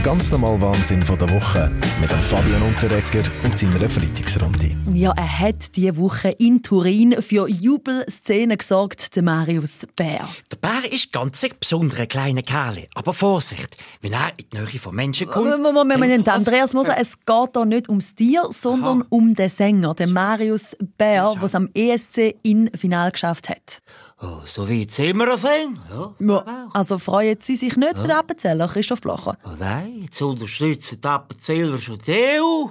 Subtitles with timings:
[0.00, 4.74] Der ganz normale Wahnsinn von der Woche mit dem Fabian Unterrecker und seiner Freitagsrunde.
[4.94, 10.26] Ja, er hat diese Woche in Turin für Jubelszenen gesorgt, der Marius Bär.
[10.50, 12.86] Der Bär ist ganz ein besonderer kleiner Kerl.
[12.94, 15.60] Aber Vorsicht, wenn er in die Nähe von Menschen kommt...
[15.60, 19.06] Moment, Moment, Andreas Moser, es geht hier nicht ums Tier, sondern Aha.
[19.10, 23.82] um den Sänger, den Marius Bär, der es am ESC in Final geschafft hat.
[24.22, 25.78] Oh, so wie auf ihn.
[25.90, 26.14] Ja.
[26.20, 26.68] Ja.
[26.72, 29.36] Also freuen Sie sich nicht für den Appenzeller, Christoph Blocher?
[29.44, 32.68] Oh nein, jetzt unterstützen die Appenzähler schon die EU.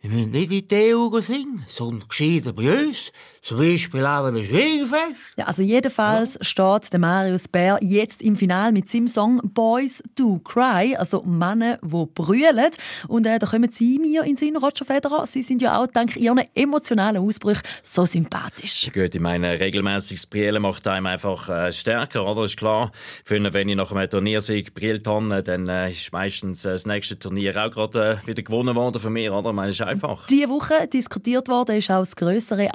[0.00, 3.12] Wir müssen nicht in die EU singen, sondern gescheiter bei uns.
[3.46, 5.14] Zum Beispiel auch an der Schwiegerfest.
[5.36, 10.40] Ja, also jedenfalls steht der Marius Bär jetzt im Finale mit seinem Song «Boys Do
[10.40, 12.72] Cry», also Männer, die brüllen.
[13.06, 15.28] Und äh, da kommen Sie mir in den Sinn, Roger Federer.
[15.28, 18.90] Sie sind ja auch dank Ihren emotionalen Ausbrüchen so sympathisch.
[18.92, 22.42] Gut, ich meine, regelmäßiges Brillen macht einem einfach äh, stärker, oder?
[22.42, 22.90] Ist klar.
[23.24, 26.84] Für ihn, wenn ich nach einem Turniersieg brillt habe, dann äh, ist meistens äh, das
[26.84, 29.50] nächste Turnier auch gerade äh, wieder gewonnen worden von mir, oder?
[29.50, 30.26] Ich meine, ist einfach.
[30.26, 32.74] Diese Woche diskutiert worden ist auch das grössere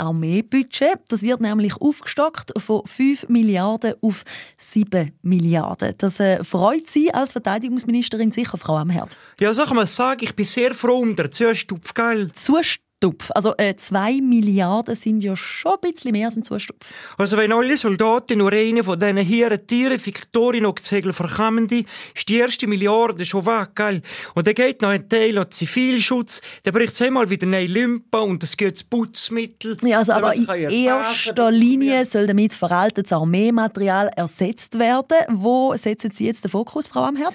[0.62, 1.00] Armeebudget.
[1.10, 4.24] Das wird nämlich aufgestockt von 5 Milliarden auf
[4.58, 5.94] 7 Milliarden.
[5.98, 9.18] Das äh, freut Sie als Verteidigungsministerin sicher, Frau Amherd.
[9.40, 12.32] Ja, sag mal, sag, ich bin sehr froh um den Zustupf, gell?
[12.34, 12.91] Zustupf.
[13.34, 16.86] Also äh, 2 Milliarden sind ja schon ein bisschen mehr als ein Zustupf.
[17.18, 21.86] Also wenn alle Soldaten nur eine von diesen hier Tieren Viktorinox-Hegel verkommen, die,
[22.16, 24.02] ist die erste Milliarde schon weg, gell?
[24.36, 28.20] Und dann geht noch ein Teil an Zivilschutz, dann bricht es einmal wieder neue Limpa
[28.20, 29.78] und es geht Putzmittel.
[29.84, 31.52] Ja, also, aber in erster?
[31.52, 35.18] Linie soll damit veraltetes Armeematerial ersetzt werden.
[35.30, 37.34] Wo setzen Sie jetzt den Fokus, Frau Amherd?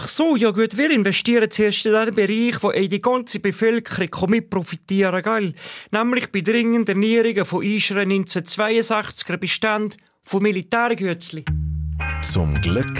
[0.00, 4.30] Ach so, ja gut, wir investieren zuerst in den Bereich, wo eh die ganze Bevölkerung
[4.30, 5.54] mit profitieren kann.
[5.90, 11.44] Nämlich bei dringenden Ernährungen von unseren 1962er Bestand von Militärgützli.
[12.22, 12.96] Zum Glück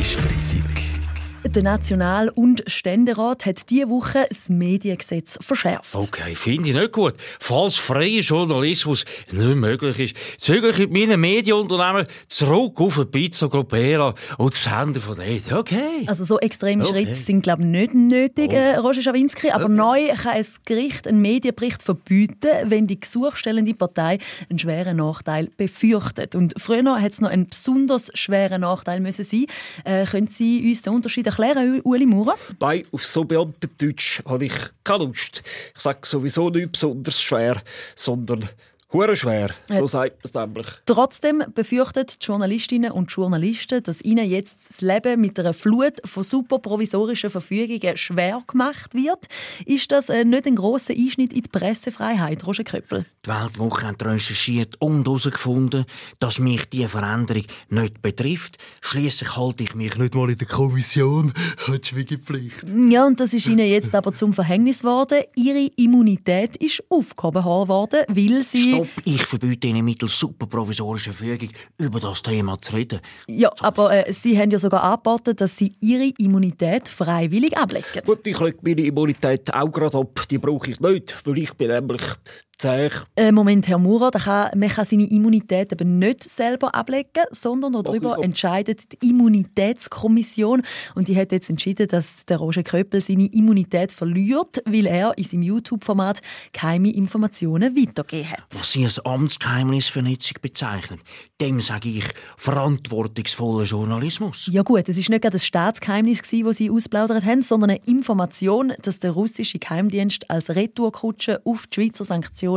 [0.00, 1.09] ist Freitag.
[1.42, 5.94] Der National- und Ständerat hat diese Woche das Mediengesetz verschärft.
[5.94, 7.14] Okay, finde ich nicht gut.
[7.40, 14.52] Falls freier Journalismus nicht möglich ist, zögere ich meine Medienunternehmen zurück auf eine Pizza-Gruppera und
[14.52, 15.52] das Senden von dort.
[15.52, 16.04] Okay.
[16.06, 17.04] Also so extreme Okay.
[17.04, 19.50] Schritte sind glaube ich nicht nötig, äh, Roger Schawinski.
[19.50, 24.18] Aber neu kann ein Gericht einen Medienbericht verbieten, wenn die gesuchstellende Partei
[24.50, 26.34] einen schweren Nachteil befürchtet.
[26.34, 29.46] Und früher hat es noch einen besonders schweren Nachteil müssen sein.
[29.84, 32.36] Äh, können Sie uns den Unterschied erklären, Uli Maurer?
[32.58, 34.54] Nein, auf so Beamtendeutsch habe ich
[34.84, 35.42] keine Lust.
[35.74, 37.62] Ich sage sowieso nicht besonders schwer,
[37.94, 38.48] sondern
[38.92, 39.50] hure schwer.
[39.68, 40.66] So sagt man es nämlich.
[40.86, 46.22] Trotzdem befürchten die Journalistinnen und Journalisten, dass ihnen jetzt das Leben mit einer Flut von
[46.22, 49.26] super provisorischen Verfügungen schwer gemacht wird.
[49.66, 53.06] Ist das äh, nicht ein grosser Einschnitt in die Pressefreiheit, Roger Köppel?
[53.24, 55.84] Die Weltwoche hat recherchiert und herausgefunden,
[56.18, 58.58] dass mich diese Veränderung nicht betrifft.
[58.80, 61.32] Schließlich halte ich mich nicht mal in der Kommission
[61.66, 62.64] an die Schwiegepflicht.
[62.88, 65.22] Ja, und das ist ihnen jetzt aber zum Verhängnis geworden.
[65.36, 68.72] Ihre Immunität ist aufgehoben worden, weil sie...
[68.72, 73.00] Stopp, ich verbiete Ihnen mittels super provisorischer Verfügung über das Thema zu reden.
[73.26, 77.86] Ja, aber äh, sie haben ja sogar angeboten, dass sie ihre Immunität freiwillig ablegen.
[78.04, 80.20] Gut, ich lege meine Immunität auch gerade ab.
[80.30, 82.02] Die brauche ich nicht, weil ich bin nämlich
[82.60, 82.90] zäh.
[83.16, 87.72] Äh, Moment, Herr Maurer, da kann, man kann seine Immunität eben nicht selber ablegen, sondern
[87.72, 90.62] darüber entscheidet die Immunitätskommission.
[90.94, 95.24] Und die hat jetzt entschieden, dass der Roger Köppel seine Immunität verliert, weil er in
[95.24, 96.20] seinem YouTube-Format
[96.52, 98.44] geheime Informationen weitergegeben hat.
[98.50, 101.00] Was Sie als Amtsgeheimnis für Nutzung bezeichnen,
[101.40, 102.04] dem sage ich
[102.36, 104.48] verantwortungsvoller Journalismus.
[104.52, 108.72] Ja gut, es ist nicht gerade das Staatsgeheimnis, das sie ausplaudert haben, sondern eine Information,
[108.82, 112.49] dass der russische Geheimdienst als Retourkutsche auf die Schweizer Sanktionen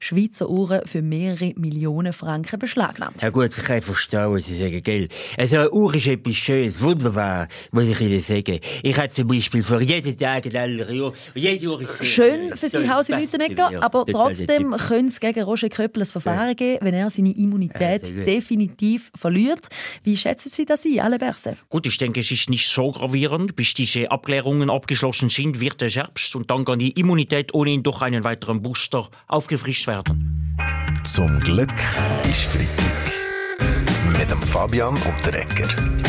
[0.00, 3.20] Schweizer Uhren für mehrere Millionen Franken beschlagnahmt.
[3.22, 5.08] Ja gut, ich kann verstehen, was Sie sagen, gell?
[5.36, 8.58] Also, eine Uhr ist etwas Schönes, wunderbar, muss ich Ihnen sagen.
[8.82, 11.12] Ich habe zum Beispiel für jeden Tag eine Uhr.
[11.34, 16.02] Jede Uhr ist Schön für Sie, Hausi Lütenegger, aber trotzdem könnte es gegen Roger Köppel
[16.02, 19.68] ein Verfahren geben, wenn er seine Immunität Ja, definitiv verliert.
[20.02, 21.56] Wie schätzen Sie das ein, alle Berse?
[21.68, 23.56] Gut, ich denke, es ist nicht so gravierend.
[23.56, 28.02] Bis diese Abklärungen abgeschlossen sind, wird der Herbst und dann kann die Immunität ohnehin durch
[28.02, 30.56] einen weiteren Booster aufgefrischt werden.
[31.02, 31.74] Zum Glück
[32.22, 33.12] ist Freitag.
[34.16, 36.03] Mit dem Fabian und der Ecker.